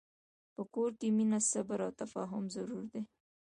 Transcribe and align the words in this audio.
په 0.53 0.63
کور 0.73 0.91
کې 0.99 1.07
مینه، 1.17 1.39
صبر، 1.51 1.79
او 1.85 1.91
تفاهم 2.01 2.43
ضرور 2.55 2.83
دي. 2.93 3.01